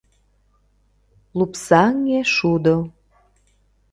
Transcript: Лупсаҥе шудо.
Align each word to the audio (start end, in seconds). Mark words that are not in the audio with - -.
Лупсаҥе 1.37 2.19
шудо. 2.33 2.75